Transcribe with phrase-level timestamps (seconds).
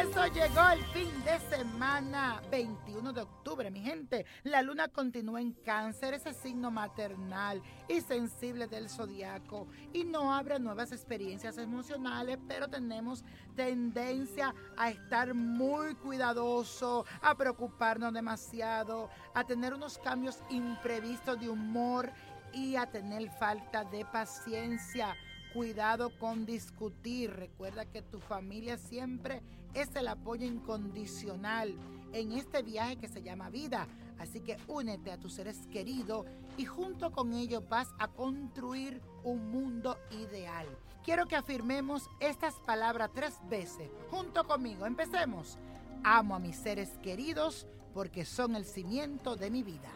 [0.00, 4.24] eso llegó el fin de semana, 21 de octubre, mi gente.
[4.44, 9.66] La luna continúa en cáncer, ese signo maternal y sensible del zodiaco.
[9.92, 13.24] Y no habrá nuevas experiencias emocionales, pero tenemos
[13.54, 22.10] tendencia a estar muy cuidadoso, a preocuparnos demasiado, a tener unos cambios imprevistos de humor
[22.54, 25.14] y a tener falta de paciencia.
[25.52, 27.32] Cuidado con discutir.
[27.32, 29.42] Recuerda que tu familia siempre
[29.74, 31.74] es el apoyo incondicional
[32.12, 33.88] en este viaje que se llama vida.
[34.18, 36.26] Así que únete a tus seres queridos
[36.56, 40.66] y junto con ellos vas a construir un mundo ideal.
[41.04, 44.86] Quiero que afirmemos estas palabras tres veces junto conmigo.
[44.86, 45.58] Empecemos.
[46.04, 49.90] Amo a mis seres queridos porque son el cimiento de mi vida.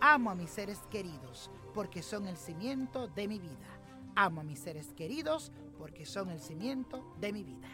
[0.00, 3.80] Amo a mis seres queridos porque son el cimiento de mi vida.
[4.22, 7.70] Amo a mis seres queridos porque son el cimiento de mi vida.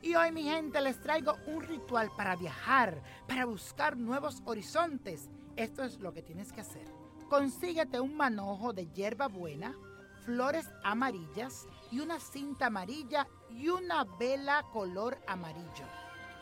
[0.00, 5.28] Y hoy mi gente les traigo un ritual para viajar, para buscar nuevos horizontes.
[5.56, 6.86] Esto es lo que tienes que hacer.
[7.28, 9.74] Consíguete un manojo de hierba buena,
[10.24, 15.88] flores amarillas y una cinta amarilla y una vela color amarillo.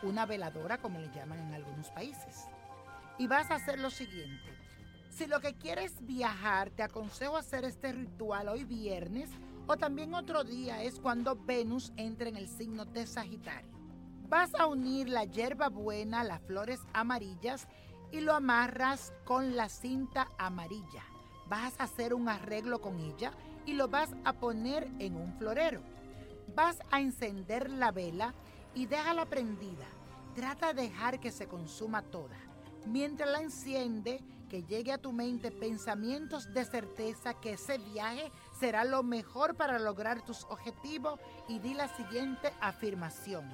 [0.03, 2.45] Una veladora como le llaman en algunos países.
[3.17, 4.53] Y vas a hacer lo siguiente.
[5.15, 9.29] Si lo que quieres viajar, te aconsejo hacer este ritual hoy viernes
[9.67, 13.69] o también otro día es cuando Venus entra en el signo de Sagitario.
[14.27, 17.67] Vas a unir la hierba buena, las flores amarillas
[18.11, 21.03] y lo amarras con la cinta amarilla.
[21.47, 23.33] Vas a hacer un arreglo con ella
[23.67, 25.83] y lo vas a poner en un florero.
[26.55, 28.33] Vas a encender la vela
[28.73, 29.85] y déjala prendida.
[30.33, 32.52] Trata de dejar que se consuma toda.
[32.85, 34.21] Mientras la enciende,
[34.53, 39.79] que llegue a tu mente pensamientos de certeza que ese viaje será lo mejor para
[39.79, 43.49] lograr tus objetivos y di la siguiente afirmación.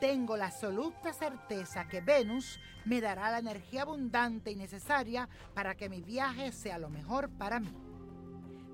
[0.00, 5.90] Tengo la absoluta certeza que Venus me dará la energía abundante y necesaria para que
[5.90, 7.74] mi viaje sea lo mejor para mí.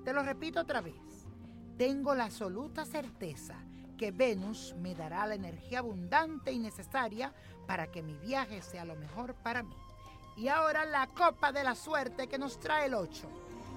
[0.05, 1.27] Te lo repito otra vez.
[1.77, 3.55] Tengo la absoluta certeza
[3.97, 7.33] que Venus me dará la energía abundante y necesaria
[7.67, 9.75] para que mi viaje sea lo mejor para mí.
[10.37, 13.27] Y ahora la copa de la suerte que nos trae el 8.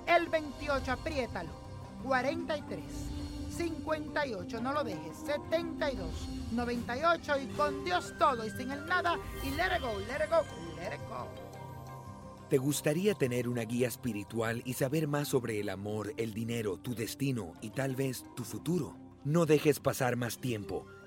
[0.07, 1.51] El 28, apriétalo.
[2.03, 2.81] 43,
[3.57, 5.17] 58, no lo dejes.
[5.19, 6.09] 72,
[6.53, 9.19] 98 y con Dios todo y sin el nada.
[9.45, 10.43] Y let it go, let it go,
[10.77, 11.29] let it go.
[12.49, 16.95] ¿Te gustaría tener una guía espiritual y saber más sobre el amor, el dinero, tu
[16.95, 18.97] destino y tal vez tu futuro?
[19.25, 20.87] No dejes pasar más tiempo.